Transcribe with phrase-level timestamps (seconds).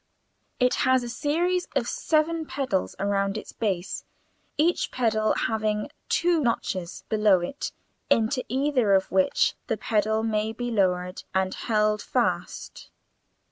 [0.59, 4.03] It has a series of seven pedals around its base,
[4.57, 7.71] each pedal having two notches below it,
[8.09, 12.89] into either of which the pedal may be lowered and held fast.